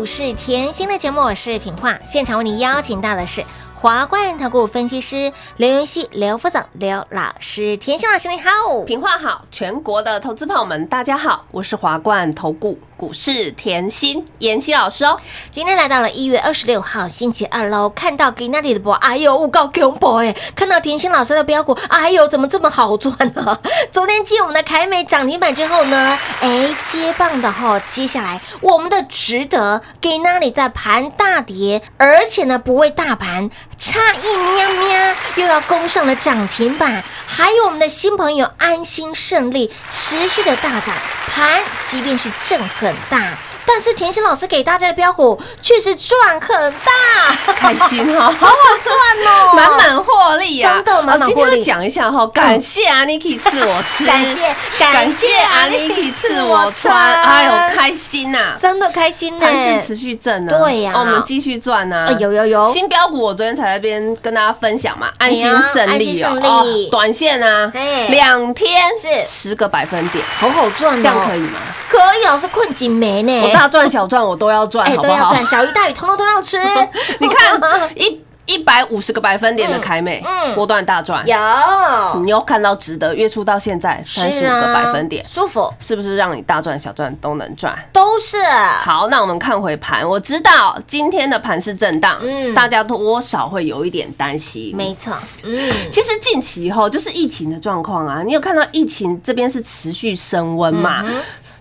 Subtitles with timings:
[0.00, 3.44] 我是甜心的节目我是品画现场为您邀请到的是
[3.74, 7.76] 华冠投顾分析师刘云熙刘副总刘老师。
[7.76, 8.82] 甜心老师你好。
[8.86, 15.18] 品画好全国的投资朋友们大家好我是华冠投顾股市甜心妍希老师哦。
[15.50, 23.58] 今天来到了一月二十六号星期二喽，看到 g i n a d 的波，哎呦，我告 g i n b o 哎，看到甜心老师的标股，哎呦，怎么这么好赚呢、啊？
[23.90, 33.48] 昨天进我们的凯美涨停板之后呢， 哎，接棒的哈、哦，接下来我们的值得 g i n a d 在盘大跌，而且呢不为大盘，
[33.80, 40.94] 差一喵喵又要攻上了涨停板，还有我们的新朋友安心胜利持续的大涨，
[41.34, 43.32] 盘即便是震很大。
[43.66, 50.74] 但是甜心老师给大家的标股却是赚很大， 开心哈，好好赚哦， 满满获利啊！
[50.74, 58.56] 真的满满哦今天获利要讲一下哈，感谢 Aniki 赐我吃， 感谢感谢 Aniki 赐我穿，哎呦，开心呐！
[58.58, 59.46] 真的开心呢。
[59.46, 60.92] 盘势持续正啊，对呀。
[60.94, 65.42] 哦我们继续赚呐啊，有有有，新标股我昨天才在这边跟大家分享嘛，安心
[65.72, 66.28] 胜利哦。
[66.28, 66.86] 胜利。
[66.86, 69.08] 哦，短线啊哎，两天是。
[69.26, 71.58] 十个百分点，好好赚哦，这样可以吗？
[71.90, 73.42] 可以，老师困紧没呢？
[73.42, 75.14] 我大赚小赚我都要赚，哎好不好？
[75.14, 76.56] 都要赚，小鱼大鱼通通都要吃。
[77.18, 77.60] 你看
[77.96, 87.76] 一一百五十个百分点的凯美，嗯波段大赚，有你又看到值得，月初到现在三十五个百分点，舒服，是不是让你大赚小赚都能赚？
[87.92, 88.38] 都是
[88.82, 94.74] 好，那我们看回盘，我知道今天的盘是震荡，嗯大家多少会有一点担心。
[94.76, 95.12] 没错，
[95.44, 101.04] 嗯，其实近期后就是疫情的状况啊，你有看到疫情这边是持续升温嘛？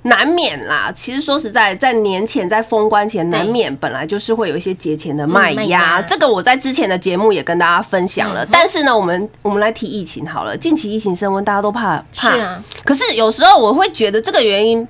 [0.04, 0.92] 嗯难免啦。
[0.96, 6.02] 其实说实在，在年前在封关前，对难免本来就是会有一些节前的卖压。
[6.02, 8.46] 这个我在之前的节目也跟大家分享嗯了。
[8.50, 10.58] 但是呢，我们我们来提疫情好了。
[10.58, 12.34] 近期疫情升温，大家都怕怕。
[12.34, 14.88] 是啊可是有时候我会觉得这个原因。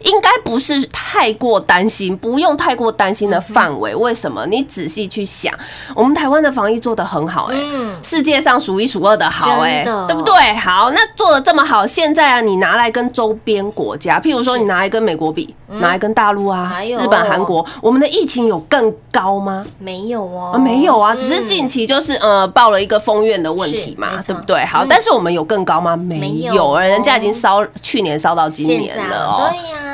[0.00, 3.94] 应该不是太过担心，不用太过担心的范围。
[3.94, 4.46] 为什么？
[4.46, 5.52] 你仔细去想，
[5.94, 10.54] 我们台湾的防疫做得很好、哎、嗯世界上数一数二的好、哎，对不对？
[10.54, 19.64] 好，那做的这么好，现在啊，你拿来跟周边国家，譬如说你拿来跟美国比，拿来跟大陆啊还、有日本、韩国，我们的疫情有更高吗？
[19.78, 24.64] 没有哦啊，，没有啊，嗯只是近期就是呃报了一个封院的问题嘛对不对？
[24.66, 25.96] 好，嗯但是我们有更高吗？
[25.96, 29.50] 没没有人家已经烧去年烧到今年了哦。
[29.50, 29.85] 对呀，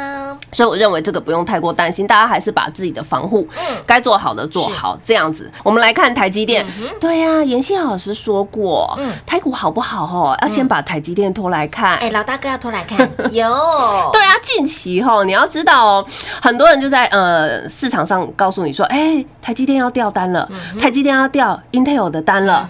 [0.53, 5.51] 所以我认为这个不用太过担心，大家还是把自己的防护嗯该做好的做好，这样子。
[5.65, 6.67] 我们来看台积电，
[7.01, 11.97] 对呀、妍希老师说过，嗯台股好不好哦，要先把台积电拖来看。
[11.97, 12.99] 哎，老大哥要拖来看，
[13.33, 16.07] 有，对啊，近期哈，你要知道哦，
[16.41, 20.49] 很多人就在呃市场上告诉你说，哎、台积电要掉单了，
[20.79, 22.69] 台积电要掉 Intel 的单了，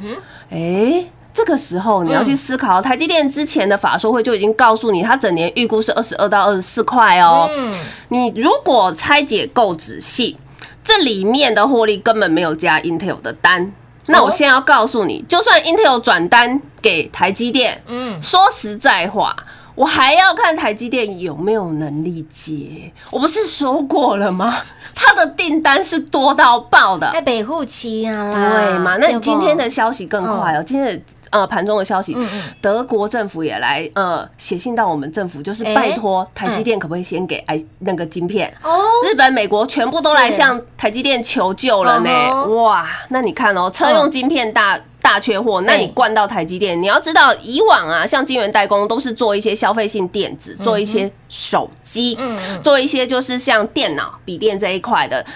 [0.51, 1.05] 哎、
[1.45, 7.51] 这个时候你要去思考，台积电之前的法说会就已经告诉你，它整年预估是二十二到二十四块哦。
[7.53, 7.77] 嗯，
[8.11, 10.39] 你如果拆解够仔细，
[10.85, 13.73] 这里面的获利根本没有加 Intel 的单。
[14.07, 19.35] 那我现在要告诉你，就算 Intel 转单给台积电，嗯说实在话，
[19.75, 22.93] 我还要看台积电有没有能力接。
[23.11, 24.59] 我不是说过了吗？
[24.95, 28.97] 它的订单是多到爆的，在，北户期啊，对嘛？
[28.99, 31.03] 那你今天的消息更快哦，今天的。
[31.33, 38.53] 呃，盘中的消息嗯嗯，德国政府也来呃写信到我们政府，就是哎拜托台积电可不可以先给哎那个晶片？
[38.63, 38.71] 哦，
[39.05, 42.47] 日本、美国全部都来向台积电求救了呢。
[42.55, 44.79] 哇，那你看哦，车用晶片大。
[45.03, 52.17] 大缺货，那你灌到台积电，你要知道，以往啊，像晶圆代工都是做一些消费性电子，做一些手机，
[52.63, 55.27] 做一些就是像电脑、笔电这一块的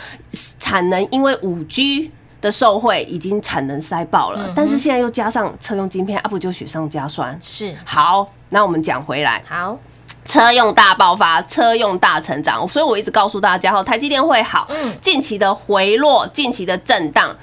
[0.61, 7.37] 产能，因为五 G 的受惠已经产能塞爆嗯了，但是现在又加上车用晶片，啊不就雪上加霜？
[7.43, 9.79] 是好，那我们讲回来，好，
[10.25, 17.35] 车用大爆发，车用大成长，所以我一直告诉大家哈，台积电会好，嗯近期的回落，近期的震荡。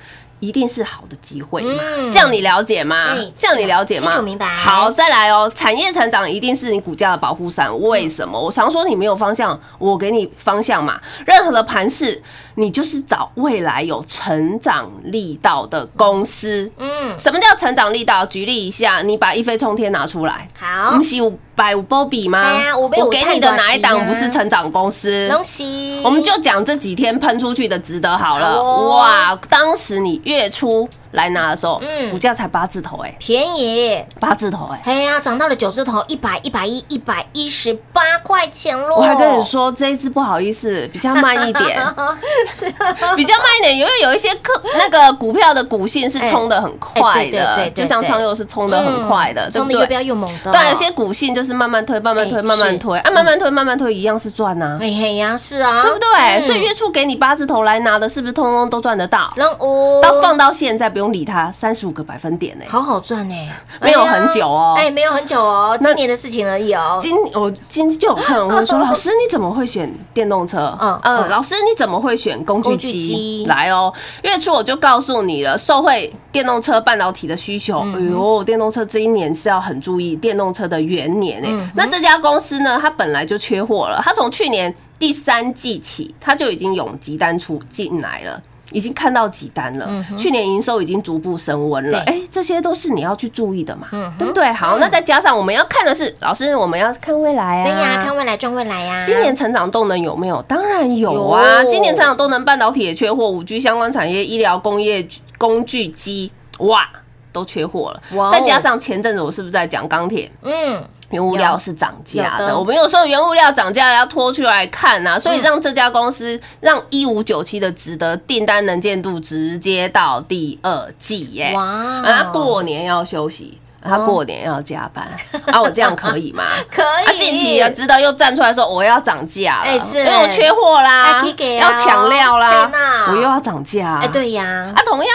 [0.43, 1.81] 一定是好的机会嘛？
[1.97, 3.31] 嗯这样你了解吗哎？
[3.37, 4.11] 这样你了解吗？
[4.11, 5.49] 清楚明白好，再来哦。
[5.55, 7.71] 产业成长一定是你股价的保护伞。
[7.79, 8.37] 为什么？
[8.39, 10.99] 我常说你没有方向，我给你方向嘛。
[11.25, 12.21] 任何的盘势，
[12.55, 16.69] 你就是找未来有成长力道的公司。
[16.77, 18.25] 嗯，什么叫成长力道？
[18.25, 22.51] 举例一下，你把一飞冲天拿出来，好不，是五百五波比吗？
[22.75, 25.29] 我给你的哪一档不是成长公司？
[25.29, 28.57] 恭喜，我们就讲这几天喷出去的值得好了。
[28.57, 32.11] 哦哇，当时你月初来拿的时候，嗯。
[32.11, 34.03] 股价才八字头哎、便宜。
[34.19, 38.97] 八字头哎、哎呀，涨到了九字头，一百、一百一、一百一十八块钱喽！
[38.97, 41.81] 我还跟你说这一次不好意思，比较慢一点，
[42.53, 42.65] 是。
[43.15, 49.49] 比较慢一点，因为有一些客那个股票的股性是冲的很快的对对对就像昌佑是冲的很快的？
[49.49, 56.07] 冲的又标又猛的，对，有些股性就是慢慢推，慢慢推，哎慢慢推，啊，慢慢推，慢慢推，一样是赚呐、哎嘿呀，是啊，对不对？
[56.39, 56.41] 嗯。
[56.41, 59.31] 所以月初给你八字头来拿的，是不是通通都赚得到？
[59.35, 63.35] 任务到放到现在不用理它，三十五个百分点呢、好好赚呢，
[63.81, 66.99] 没有很久哦哎，没有很久哦，那今年的事情而已哦。
[67.01, 70.77] 今我今就有客人问说， 老师你怎么会选电动车？
[70.79, 73.45] 嗯嗯嗯老师你怎么会选工具机机？
[73.47, 73.93] 来哦，
[74.23, 81.71] 月初我就告诉你了，受惠电动车半导体的需求，嗯哎呦，电动车这一年是要很注意电动车的元年嗯哎。
[81.75, 88.41] 那这家公司呢，它本来就缺货了，它从去年第三季起，它就已经永集单出进来了。
[88.73, 89.87] 已经看到几单了，
[90.17, 94.51] 去年营收已经逐步升温了，对哎，这些都是你要去注意的嘛，嗯对不对？
[94.51, 99.03] 好，那再加上我们要看的是，老师我们要看未来啊，对呀，看未来赚未来呀。
[99.05, 100.41] 今年成长动能有没有？
[100.47, 101.61] 当然有啊！
[101.61, 106.89] 有今年成长动能，半导体也缺货，五 G 相关产业、医疗、工业、工具机，哇，
[107.31, 108.31] 都缺货了哇哦。
[108.31, 110.31] 再加上前阵子我是不是在讲钢铁？
[110.41, 112.57] 嗯，原物料是涨价的，的。
[112.57, 125.07] 我们有时候原物料涨价要拖出来看呐、所以让这家公司让一五九七的值得订单能见度直接到第二季耶，哇啊他过年要休息，他过年要加班，
[125.45, 126.43] 啊，我这样可以吗？
[126.71, 127.05] 可以。
[127.05, 131.23] 啊，近期也知道又站出来说我要涨价了，因为我缺货啦
[131.59, 132.71] 要抢料啦
[133.09, 134.73] 我又要涨价，哎，对呀。
[134.75, 135.07] 啊，，同样。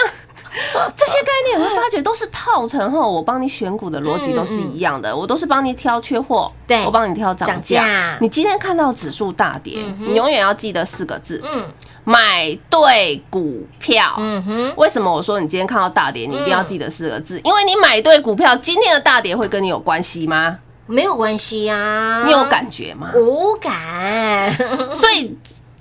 [0.95, 8.17] 这些概念你会发觉都是套成后，我帮你选股的逻辑都是一样的，我都是帮你挑缺货，对我帮你挑涨价。
[8.19, 11.65] 你今天看到指数大跌，你永远要记得四个字：嗯
[12.03, 14.15] 买对股票。
[14.17, 17.39] 嗯哼，为什么我说你今天看到大跌，你一定要记得四个字？
[17.43, 20.57] 因为你买对股票，今天的大跌会跟你有关系吗？
[20.87, 22.23] 没有关系呀。
[22.25, 23.11] 你有感觉吗？
[23.13, 24.51] 无感？
[24.95, 25.37] 所以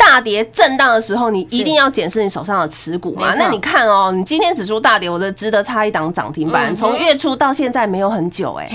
[0.09, 3.35] 大跌震荡的时候，你一定要检视你手上的持股嘛。
[3.37, 8.67] 那你看哦，你今天指数大跌，我的值得差一档涨停嗯板，从月初到现在没有很久哎、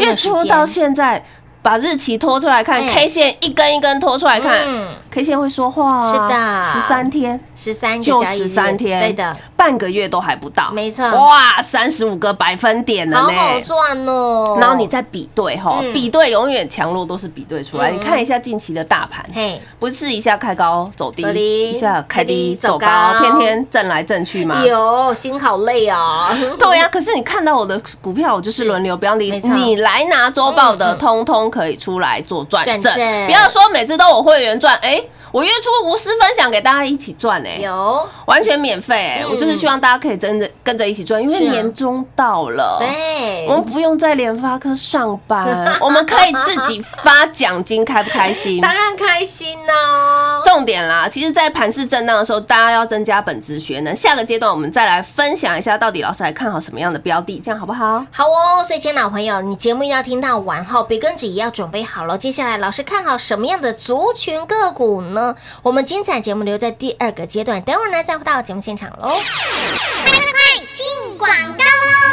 [0.00, 1.22] 月初到现在。
[1.68, 6.10] 把日期拖出来看哎，K 线一根一根拖出来看嗯，K 线会说话啊。
[6.10, 6.62] 是的。
[6.72, 7.38] 十三天。
[7.54, 11.04] 十三就十三天，对的，，半个月都还不到，没错。
[11.10, 13.36] 哇，三十五个百分点了好呢。
[13.36, 14.56] 好赚哦。
[14.60, 17.90] 然后你再比对哈嗯，比对永远强弱都是比对出来。
[17.90, 17.96] 嗯。
[17.96, 24.64] 你看一下近期的大盘，嘿，不是一下开高走低，一下开低走高高，天天震来震去嘛。
[24.64, 26.28] 有心好累哦。
[26.60, 29.50] 对呀、可是你看到我的股票，我就是轮流标的没，错。
[29.50, 32.94] 你来拿周报的，通通可以出来做转正，
[33.26, 38.08] 不要说每次都我会员赚，哎，我月初无私分享给大家一起赚，哎，有。
[38.26, 39.30] 完全免费，哎，嗯。
[39.30, 48.60] 我就是希望大家可以真的跟着一起赚，因为年终到了，对，我们不用在联发科上班， 我们可以自己发奖金，开不开心？
[48.62, 50.37] 当然开心哦。
[50.50, 53.94] 重点啦，其实，在盘势震荡的时候，大家要增加本职学能。
[53.94, 58.02] 下个阶段，我们再来分享一下，到底老师还看好什么样的标的，这样好不好？
[58.10, 62.16] 好哦，所以，亲爱的好朋友，你节目一定要听到完后，别跟纸也要准备好了。
[62.16, 65.36] 接下来，老师看好什么样的族群个股呢？
[65.62, 69.10] 我们精彩节目留在第二个阶段，等会儿呢再回到节目现场喽。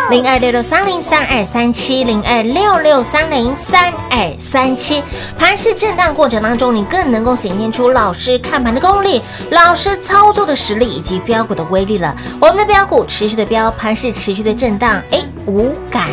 [0.10, 5.02] 零二六六三零三二三七零二六六三零三二三七。
[5.38, 9.20] 盘市震荡过程当中，你更能够显现出老师看盘的功力、
[9.50, 12.16] 老师操作的实力以及标股的威力了。
[12.40, 16.08] 我们的标股持续的标，盘市持续的震荡，哎，无感。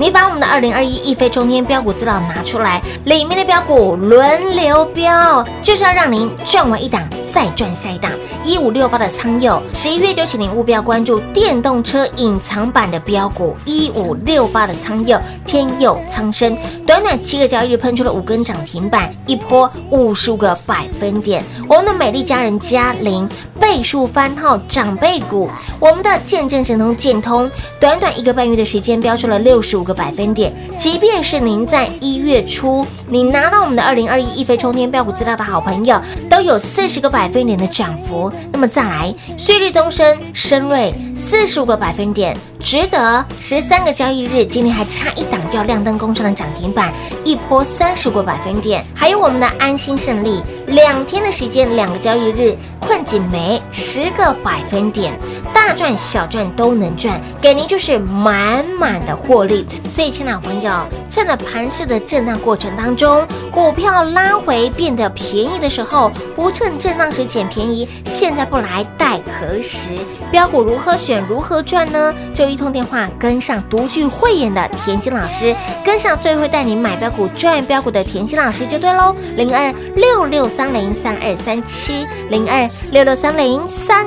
[0.00, 8.12] 你把我们的二零二一一飞冲天标股资料拿出来，里面的标股轮流标，就是要让您赚完一档再赚下一档。
[8.44, 21.42] 一五六八的仓佑，十一月就请您务必要关注电动车隐藏版的标股一五六八的仓佑，天佑苍生，短短七个交易日喷出了五根涨停板，一波五十五个百分点。
[21.66, 23.28] 我们的美丽家人嘉玲
[23.60, 25.50] 倍数番号长辈股，
[25.80, 27.50] 我们的见证神通建通，
[27.80, 30.52] 短短一个半月的时间标出了六十五个百分点。
[30.76, 38.30] 即便是您在一月初，你拿到我们的二零二一一飞冲天标股资料的好朋友，都有四十个百分点的涨幅。
[38.52, 46.92] 那么再来，旭日东升、深瑞四十五个百分点，值得十三个交易日，今天还差一档就要亮灯攻上的涨停板，
[47.24, 48.84] 一波三十个百分点。
[48.94, 55.12] 还有我们的安心胜利，两天的时间，两个交易日，困锦梅十个百分点，
[55.58, 59.66] 大赚小赚都能赚，给您就是满满的获利。
[59.90, 60.72] 所以，亲爱的朋友，
[61.10, 69.90] 趁着盘势的震荡过程当中，股票拉回变得便宜的时候，不趁震荡时捡便宜，现在不来待何时？
[70.30, 72.14] 标股如何选，如何赚呢？
[72.32, 79.14] 就一通电话跟上独具慧眼的甜心老师，跟上最会带你买标股赚标股的甜心老师就对喽。
[79.36, 84.06] 零二六六三零三二三七，零二六六三零三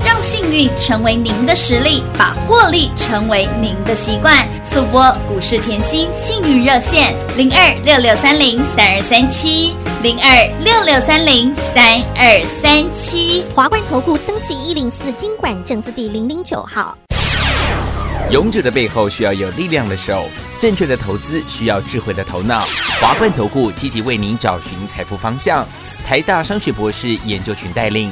[0.21, 4.47] 幸运成为您的实力，把获利成为您的习惯。
[4.63, 9.73] 速播股市甜心幸运热线零二六六三零三二三七
[10.03, 13.43] 零二六六三零三二三七。
[13.55, 16.95] 华冠投顾登记一零四经管证字第零零九号。
[18.29, 20.25] 勇者的背后需要有力量的手，
[20.59, 22.61] 正确的投资需要智慧的头脑。
[23.01, 25.67] 华冠投顾积极为您找寻财富方向。
[26.07, 28.11] 台大商学博士研究群带领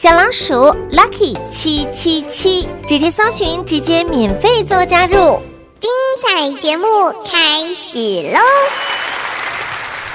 [0.00, 0.54] 小老鼠
[0.92, 5.42] Lucky 七七七，直接搜寻，直接免费做加入。
[5.80, 5.90] 精
[6.22, 6.86] 彩节目
[7.24, 7.98] 开始
[8.32, 8.38] 喽！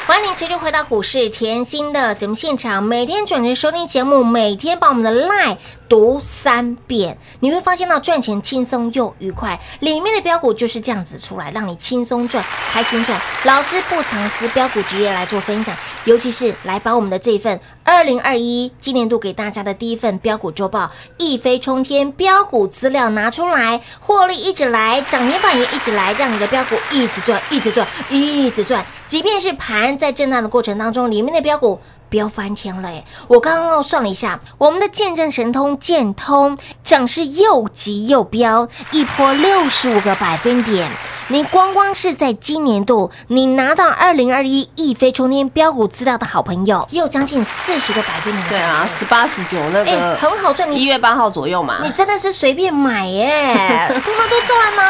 [0.07, 5.57] 欢迎您持续回到股市甜心的节目现场，每天准时收听节目，每天把我们的 line
[5.93, 9.59] 读三遍，你会发现到赚钱轻松又愉快。
[9.79, 13.15] 里面的标股就是这样子出来，让你轻松赚、开心赚。
[13.43, 28.83] 老师不藏私，标股直接来做分享，尤其是来把我们的这一份二零二一今年度给大家的第一份标股周报一飞冲天标股资料拿出来，获利一直来，涨停板也一直来，让你的标股一直赚、一直赚、一直赚。
[29.05, 31.79] 即便是盘在震荡的过程当中，里面的标股
[32.13, 33.03] 飙翻天了哎！
[33.27, 40.87] 我刚刚算了一下，我们的见证神通建通涨势又急又飙，一波六十五个百分点。
[41.33, 48.49] 你光光是在今年度，你拿到二零二一一飞冲天标股资料的好朋友，也有将近四十个百分点。
[48.49, 51.89] 对啊，十八十九那哎，个很好赚，一月八号左右嘛你。
[51.89, 54.83] 真的是随便买耶， 通通都赚呢。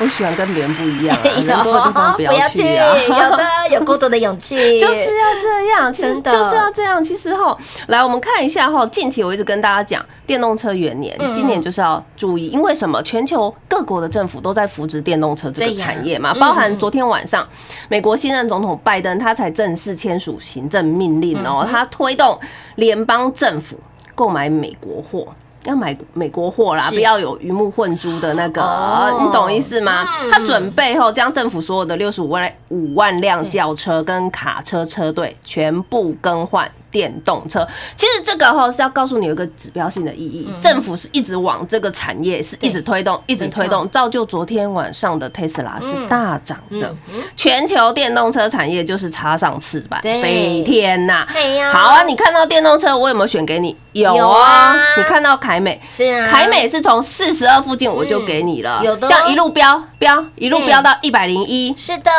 [0.00, 2.94] 我喜欢跟别人不一样啊，哎呦人多的地方不要去啊。
[3.08, 7.02] 有的 有孤独的勇气，就是要这样，真的就是要这样。
[7.02, 7.56] 其实哈，
[7.86, 13.02] 来我们看一下哈，近期我一直跟大家讲，电动车元年嗯，今年就是要注意，因为什么？
[13.02, 17.48] 全球各国的政府都在扶植电动车这个产业嘛，嗯包含昨天晚上
[17.88, 21.46] 美国新任总统拜登他才正式签署行政命令嗯。
[21.46, 22.38] 哦，他推动
[22.74, 23.78] 联邦政府
[24.14, 25.26] 购买美国货。
[25.66, 29.22] 要买美国货啦，不要有鱼目混珠的那个，哦。
[29.24, 30.06] 你懂意思吗？
[30.22, 30.30] 嗯。
[30.30, 37.66] 他准备后将政府所有的六十五万五万辆轿车跟卡车车队全部更换电动车。
[37.96, 46.94] 其实这个哈是要告诉你有一个指标性的意义，政府是一直往这个产业是一直推动，一直推动，造就昨天晚上的 Tesla 是大涨的，
[47.34, 50.22] 全球电动车产业就是插上翅膀对。
[50.22, 51.26] 飞天呐！
[51.72, 53.76] 好啊，你看到电动车，我有没有选给你？
[53.92, 54.42] 有有啊。
[54.42, 55.80] 啊，你看到凯美。
[55.90, 62.10] 是啊，凯美是从四十二附近我就给你了，这样一路飙飙，一路飙到一百零一，是的，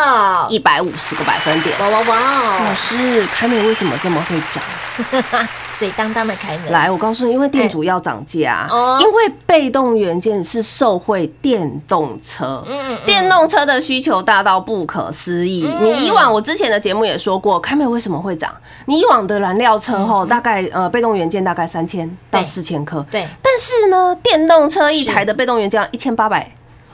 [0.50, 1.78] 一百五十个百分点。
[1.80, 4.64] 哇哇哇老哦，师，凯美为什么这么会涨？
[5.72, 8.98] 水当当的凯美，来，我告诉你，因为店主要涨价，哦。
[9.02, 15.68] 因为被动元件是受惠电动车，嗯电动车的需求大到不可思议。
[15.82, 18.50] 你以往我之前的节目也说过，凯美为什么会涨？
[18.86, 26.50] 你以往的燃料车吼，大概呃被动元件大概三千到四千颗，对，但是呢，电动车一台的被动元件要一千八百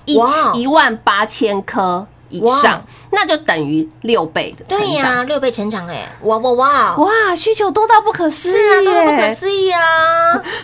[0.05, 0.53] 一哇。
[0.55, 5.28] 一万八千颗以上，那就等于六倍的成对呀，长。
[5.28, 9.34] 六倍成长哎，哇哇哇，哇，需求多到不可思议是啊，多到不可！
[9.34, 9.82] 思议啊！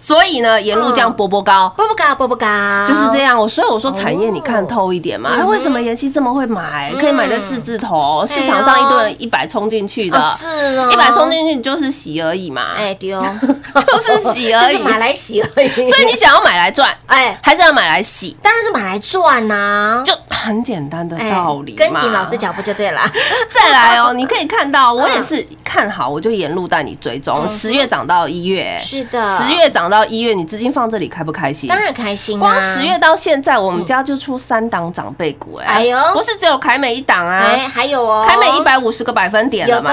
[0.01, 1.69] 所以呢，沿路这样波波高。
[1.75, 5.31] 波波高，波波高，就是这样，我所以我说产业你看透一点嘛。
[5.33, 6.93] 嗯哎，为什么妍希这么会买？
[6.99, 12.73] 可以买在四字头，嗯市场上一堆人一百冲进去的哦，是哦，一百冲进去你就是洗而已嘛。
[12.77, 15.67] 哎丢， 就是洗而已就是买来洗而已。
[15.69, 18.35] 所以你想要买来赚，哎，还是要买来洗？
[18.41, 21.77] 当然是买来赚呐，就很简单的哎道理嘛。
[21.77, 23.01] 跟紧老师脚步就对了。
[23.49, 27.47] 再来哦，你可以看到，我也是看好，我就沿路带你追踪。
[27.49, 31.67] 十月涨到一月，嗯是的十月涨到一月，你资金放这里开不开心？
[31.67, 32.39] 当然开心啊！
[32.39, 39.91] 光十月到现在，我们家就出三档长辈股，哎，哎呦不是只有凯美一档啊，哎，还有哦，凯美一百五十个百分点了有嘛。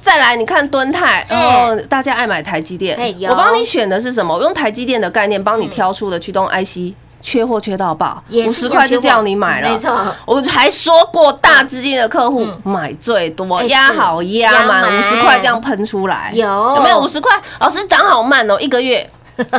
[0.00, 4.34] 再来，你看敦泰，哎哦，大家爱买台积电我帮你选的是什么？
[4.34, 6.94] 我用台积电的概念帮你挑出的驱动 IC，
[7.24, 9.90] 缺货缺到爆，五十块就叫你买了，没错。
[10.26, 17.32] 我还说过，大资金的客户买最多，哎压好压压满，五十块这样喷出来，有有没有五十块？
[17.60, 19.10] 老师涨好慢哦，一个月。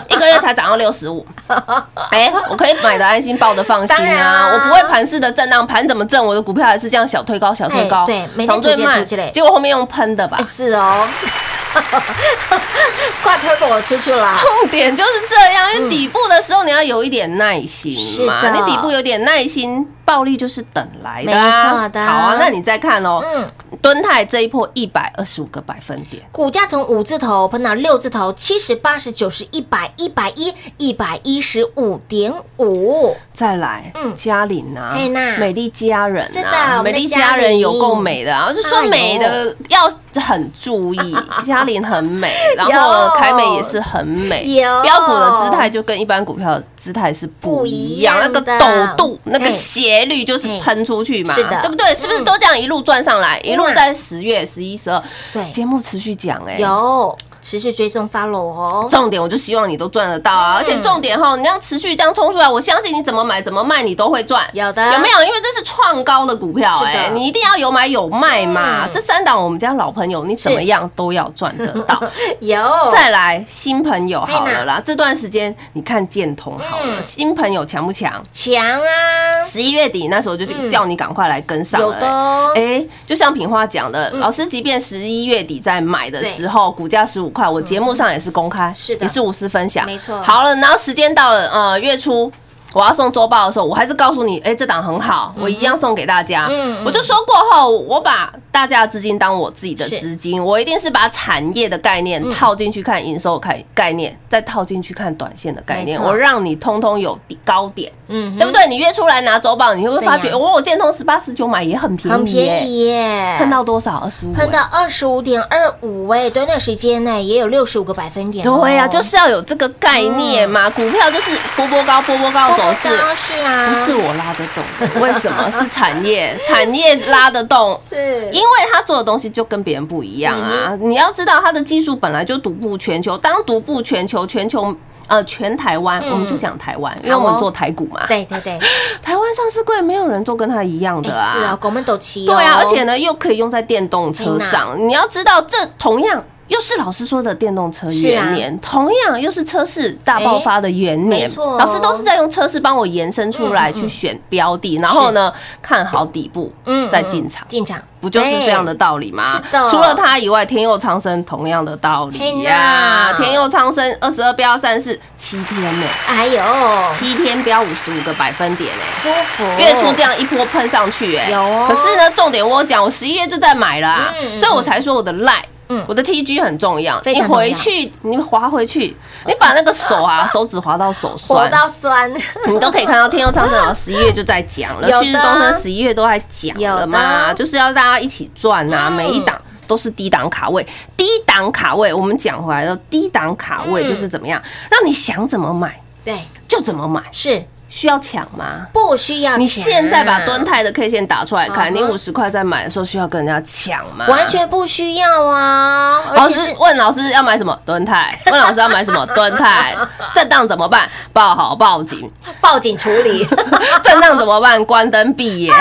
[0.08, 1.26] 一个月才涨到六十五，
[2.10, 4.48] 哎，我可以买的安心，抱的放心啊！
[4.48, 10.44] 啊我不会盘式的震荡，盘怎么震，我的股票还是这样小推高，小推高，哎对涨最慢结果后面用喷的吧哎，？
[10.48, 11.06] 是哦，
[13.24, 17.94] 挂 turbo 出去了，重点就是这样，因为底部的时候你要有一点耐心
[18.26, 18.54] 嘛，是的。
[18.54, 22.06] 你底部有点耐心，暴力就是等来的、没啊，错的。
[22.06, 23.50] 好啊，那你再看哦，嗯，
[23.82, 33.16] 敦泰这一波一百二十五个百分点，股价从五字头喷到六字头，七十、八十、九十、一百、一百一、一百一十五点五。
[33.36, 34.14] 再来，嗯。
[34.16, 34.96] 嘉玲啊
[35.38, 39.82] 美丽佳人啊，美丽佳人有够美的啊，就说美的要
[40.22, 44.46] 很注意， 嘉玲很美，然后凯美也是很美，
[44.82, 48.66] 标股的姿态就跟一般股票的姿态是不一样，那个不一样的。
[48.66, 51.94] 陡度、那个斜率就是喷出去嘛，对不对？
[51.94, 55.52] 是不是都这样一路转上来，一路在十月、十一、十二，对。
[55.52, 58.88] 节目持续讲哎，有持续追踪 follow 哦。
[58.90, 60.56] 重点我就希望你都赚得到啊！
[60.58, 64.44] 而且重点哈，你这样持续这样冲出来，我相信你怎么买怎么卖你都会赚。
[64.54, 65.24] 有的有没有？
[65.24, 68.90] 因为这是创高的股票哎，你一定要有买有卖嘛嗯。
[68.92, 72.02] 这三档我们家老朋友，你怎么样都要赚得到。
[72.42, 72.58] 有
[72.92, 78.20] 再来新朋友好了啦，这段时间你看建通好了，嗯新朋友强不强？
[78.34, 89.06] 强啊，十一月底那时候就嗯叫你赶快来跟上有了、的哦哎、就像品花讲的，老师即便十一月底在买的时候，股价十五块，我节目上也是公开，是的。
[89.06, 90.22] 也是无私分享，没错。
[90.22, 92.32] 好了，然后时间到了，呃，月初。
[92.74, 96.48] 我要送周报的时候，我还是告诉你，哎、这档很好，我一样送给大家。
[96.50, 96.84] 嗯嗯。
[96.86, 107.92] 我就说过后，我把大家的资金当我自己的是资金，我一定是把产业的概念嗯套进去看营收概概念，再套进去看短线的概念，我让你通通有底高点。
[108.08, 108.68] 嗯对不对？
[108.68, 113.96] 你约出来拿周报，你会不会发觉，哦我建通十八十九买也很便宜，很便，宜耶，碰到多少？
[113.98, 118.60] 二十五，碰到二十五点二五哎，短短时间内也有六十五个百分点哦。
[118.62, 120.70] 对呀、就是要有这个概念嘛。
[120.70, 122.96] 股票就是波波高，波波高走势。
[122.96, 125.50] 高是啊，不是我拉得动的，为什么？
[125.52, 130.76] 是产业，产业拉得动， 是因为他做的东西就跟别人不一样啊。
[130.82, 134.76] 你要知道，他的技术本来就独步全球，当独步全球，全球
[135.08, 138.06] 呃全台湾，我们就讲台湾，因为我们做台股嘛。
[138.08, 138.60] 对对对，
[139.02, 141.34] 台湾上市柜没有人做跟他一样的啊。
[141.36, 144.88] 哎是啊，我们都骑对啊，而且呢，又可以用在电动车哎上。
[144.88, 151.30] 你要知道，这同样又是老师说的电动车元年，同样又是车市大爆发的元年。
[151.36, 157.46] 老师都是在用车市帮我延伸出来去选标的，然后呢看好底部，嗯再进场。
[157.48, 157.82] 进场。
[158.02, 159.24] 不就是这样的道理吗？
[159.32, 159.68] 是的。
[159.68, 166.44] 除了它以外，天佑昌生同样的道理呀、呐天佑昌生二十二标三四七天呢、哎呦，
[166.92, 171.66] 七天标五十五个百分点呢、舒服，月初这样一波喷上去、哎，有哦。
[171.68, 174.38] 可是呢，重点我有讲，我十一月就在买了、啊，嗯。
[174.38, 175.44] 所以我才说我的赖。
[175.70, 175.84] 嗯。
[175.88, 182.12] 我的 TG 很重要，你回去，你滑回去，你把那个手啊， 手指滑到手酸，滑，到酸，
[182.48, 188.94] 你都可以看到天佑昌生老师十一月就在讲了，旭日东升十一月都在讲了嘛，就是要大家一起赚呐、嗯。
[188.94, 189.40] 每一档。
[189.68, 190.64] 都是低档卡位，
[190.96, 193.88] 低档卡位，我们讲回来的低档卡位嗯。
[193.88, 197.44] 就是怎么样，让你想怎么买对，就怎么买，是
[197.76, 198.66] 需要抢吗？
[198.72, 204.06] 不需要你抢现在把蹲泰的 K 线打出来看，你五十块在买的时候需要跟人家抢吗？
[204.08, 209.76] 完全不需要啊，老师问老师要买什么蹲泰， 问老师要买什么蹲泰，
[210.16, 210.90] 震荡怎么办？
[211.12, 212.10] 报好报警，
[212.40, 213.28] 报警处理，
[213.84, 214.64] 震荡怎么办？
[214.64, 215.54] 关灯闭眼。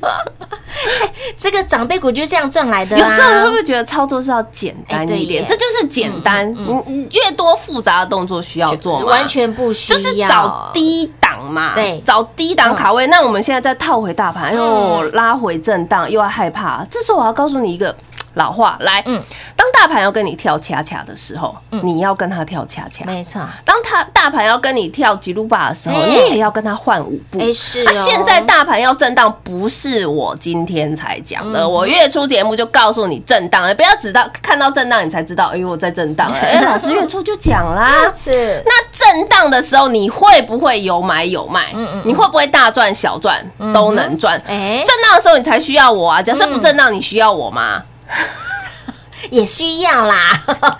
[1.38, 3.00] 这个长辈股就是这样赚来的啊。
[3.00, 5.42] 有时候你会不会觉得操作是要简单一点？
[5.42, 13.06] 耶这就是简单，你你越多复杂的动作需要做吗，完全不需要，就是找低档嘛，对找低档卡位。
[13.06, 16.84] 那我们现在再套回大盘，哎呦，拉回震荡又要害怕。
[16.90, 17.94] 这时候我要告诉你一个
[18.36, 19.20] 老话，来，嗯
[19.56, 23.04] 当大盘要跟你跳恰恰的时候，你要跟他跳恰恰。
[23.04, 27.38] 没错，当他大盘要跟你跳吉鲁巴的时候，哎你也要跟他换舞步。
[27.40, 36.36] 哎是那哦现在大盘要震荡，不是我今天才讲的，我月初节目就告诉你震荡了，不要只到看到震荡你才知道，哎呦我在震荡了。
[36.38, 38.12] 哎，老师月初就讲啦。
[38.14, 41.72] 是那震荡的时候，你会不会有买有卖？
[41.74, 44.40] 嗯嗯你会不会大赚小赚都能赚？
[44.46, 46.20] 哎震荡的时候你才需要我啊！
[46.22, 47.82] 假设不震荡，你需要我吗？
[49.30, 50.30] 也需要啦，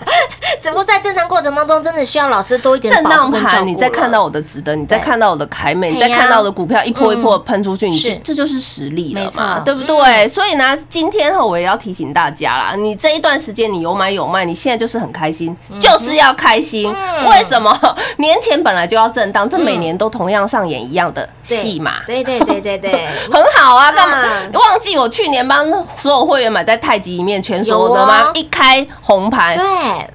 [0.61, 8.09] 只不过在震荡过程当中，真的需要老师多一点震荡保护你再看到我的值得，你再看到我的凯美，你再看到我的股票一波一波地喷出去，你是。
[8.09, 10.27] 这这就是实力了嘛错，对不对？
[10.29, 16.95] 所以呢，今天哈我也要提醒大家啦，你这一段时间你有买有卖，你现在就是很开心，就是要开心。
[17.29, 17.77] 为什么？
[18.17, 22.01] 年前本来就要震荡，这每年都同样上演一样的对戏嘛。
[22.05, 24.51] 对对对对对， 很好啊，干嘛嗯？
[24.53, 25.65] 忘记我去年帮
[25.97, 28.05] 所有会员买在太极里面全锁的？
[28.05, 30.09] 吗一开红盘，对，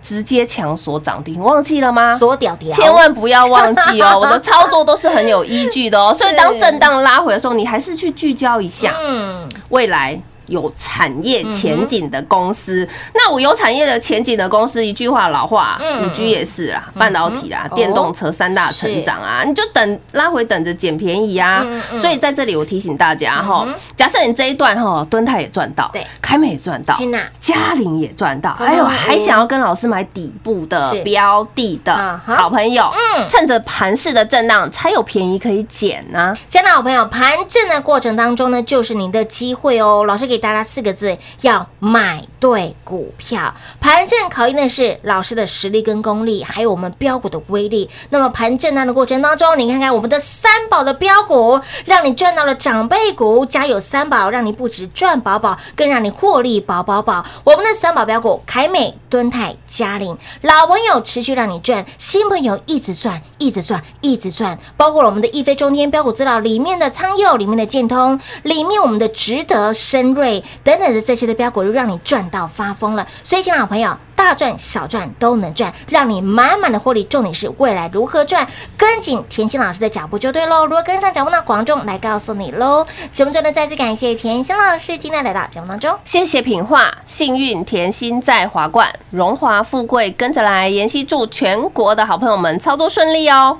[0.00, 2.14] 直接强锁涨停，忘记了吗？
[2.16, 6.12] 锁屌屌，千万不要忘记哦， 我的操作都是很有依据的哦。
[6.12, 12.88] 所以当震荡拉回的时候，你还是去聚焦一下嗯，未来有产业前景的公司。
[13.14, 17.74] 那我有产业的前景的公司，一句话老话，嗯五 G 也是啦，半导体啦，哦。
[17.74, 21.64] 电动车三大成长啊，你就等拉回等着捡便宜啊。
[21.96, 26.04] 所以在这里我提醒大家哈，假设你这一段哈，敦泰也赚到，对。
[26.20, 26.98] 凯美也赚到
[27.38, 31.02] 嘉玲也赚到，哦还有还想要跟老师买底部的是。
[31.02, 36.34] 标的的好朋友嗯，趁着盘势的震荡，才有便宜可以捡呢。
[36.48, 40.04] 亲爱的好朋友，盘震的过程当中呢，就是您的机会哦。
[40.06, 43.52] 老师给大家四个字：要买对股票。
[43.78, 47.90] 盘正考验的是老师的实力跟功力，还有我们标股的威力。
[48.08, 57.22] 那么盘震荡的过程当中，你看看我们的三宝的标股，让你赚到了长辈股，家有三宝，让你不止赚饱饱，更让你获利饱饱饱。
[57.44, 64.58] 我们的三宝标股，凯美、敦泰、嘉玲，老朋友持续让你赚，新朋友一直赚，一直赚，一直赚。
[64.78, 73.06] 包括了我们的一飞中天标股资料里面的仓佑、里面的建通、里面我们的值得、深入瑞等等的这些的标股，就让你赚到发疯了。
[73.24, 73.98] 所以，亲爱的好朋友。
[74.14, 77.02] 大赚小赚都能赚，让你满满的获利。
[77.04, 80.64] 重点是未来如何赚，跟紧甜心老师的脚步就对喽。
[80.64, 82.86] 如果跟上脚步呢，广众来告诉你喽。
[83.12, 85.98] 节目中呢，再次感谢甜心老师今天来到节目当中。
[86.04, 90.68] 谢谢品画，幸运甜心在华冠，荣华富贵跟着来。
[90.68, 93.58] 妍希祝全国的好朋友们操作顺利哦。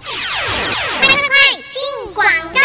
[1.72, 2.61] 进广告喽！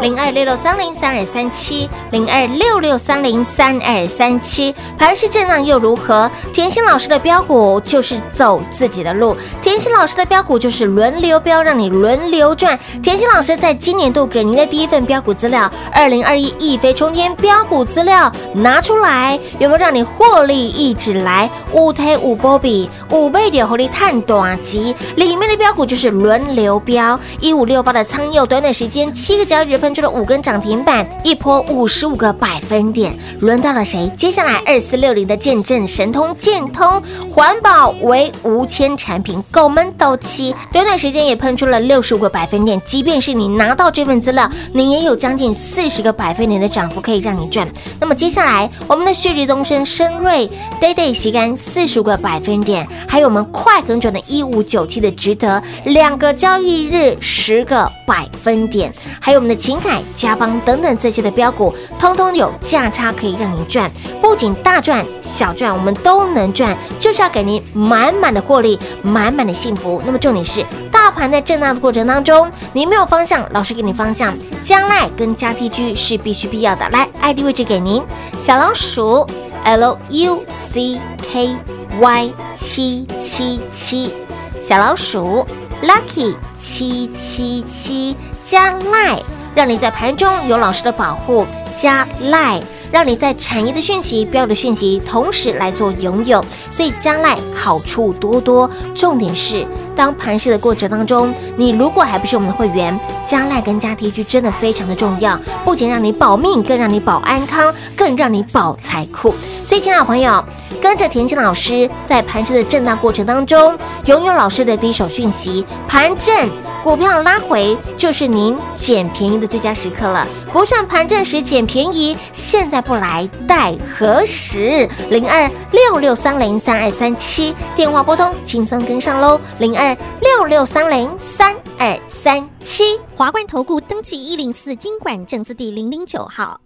[0.00, 4.74] 零二六六三零三二三七，零二六六三零三二三七。
[4.96, 6.30] 盘势震荡又如何？
[6.52, 12.78] 甜心老师的标股就是走自己的路，甜心老师的标股就是轮流标，让你轮流赚。
[13.02, 21.50] 甜心老师在今年度给您的第一份标股资料，二零二一一飞冲天标股资料拿出来，有没有让你获利一直来？
[21.72, 34.06] 五推五波比，五倍点获利探短期，里面的标股就是轮流标，一五六八的仓佑，短短时间七个交易日喷出了五根涨停板，一波五十五个百分点，轮到了谁？
[34.18, 47.66] 接下来二四六零的见证神通建通环保为无铅产品，狗们都七，短短时间也喷出了六十五个百分点，即便是你拿到这份资料，你也有将近四十个百分点的涨幅可以让你赚。
[47.98, 50.46] 那么接下来我们的旭日东升、深瑞、
[50.82, 70.02] day day 旗杆四十个百分点，还有我们快很准的一五九七的值得两个交易日十个百分点，还有我们的秦凯、嘉邦等等这些的标股，通通有价差可以让您赚，不仅大赚小赚，我们都能赚，就是要给您满满的获利，满满的幸福。
[70.04, 76.88] 那么重点是，大盘在震荡的过程当中，你没有方向，老师给你方向，将来跟加 T G 是必须必要的。
[76.90, 78.02] 来，ID 位置给您，
[78.38, 79.26] 小老鼠
[79.64, 80.98] L U C
[81.32, 81.56] K
[82.00, 84.14] Y 七七七，
[84.62, 85.46] 小老鼠
[85.82, 89.18] Lucky 七七七加赖，
[89.54, 92.60] 让你在盘中有老师的保护，加赖。
[92.90, 98.70] 让你在产业的讯息、标的讯息同时来做拥有，所以加赖好处多多。
[98.94, 109.34] 重点是，当盘势的过程当中，你如果还不是我们的会员，加赖跟加 T G 真的非常的重要，不仅让你保命，更让你保安康，更让你保财库。
[109.62, 110.42] 所以，亲爱的朋友，
[110.80, 116.48] 跟着田心老师在盘势的震荡过程当中，拥有老师的第一手讯息，盘正。
[116.82, 124.88] 股票拉回就是您捡便宜的最佳时刻了，不上盘正时捡便宜，现在不来待何时？
[125.10, 132.98] 零二六六三零三二三七电话拨通，轻松跟上喽，零二六六三零三二三七。
[133.14, 136.60] 华冠投顾登记一零四经管证字第零零九号。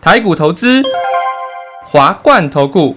[0.00, 0.82] 台股投资，
[1.86, 2.96] 华冠投顾。